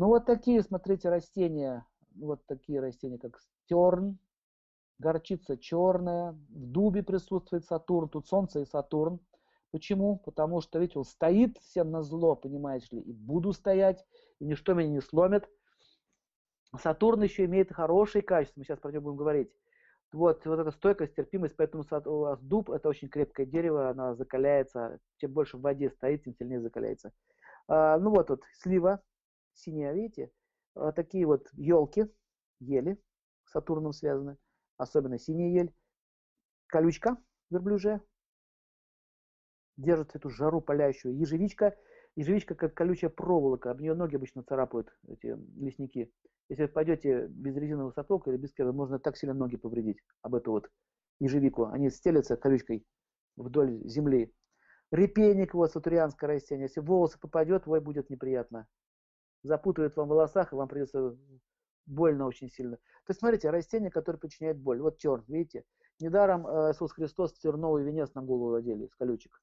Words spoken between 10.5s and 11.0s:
что, видите,